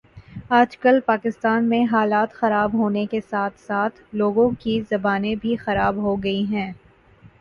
آج 0.51 0.75
کل 0.77 0.99
پاکستان 1.05 1.65
میں 1.65 1.83
حالات 1.91 2.33
خراب 2.33 2.73
ہونے 2.73 3.05
کے 3.05 3.19
ساتھ 3.21 3.59
ساتھ 3.59 3.99
لوگوں 4.13 4.49
کی 4.59 4.79
زبانیں 4.89 5.33
بھی 5.37 5.55
خراب 5.57 6.01
ہو 6.03 6.15
گئی 6.23 6.43
ہیں 6.47 6.71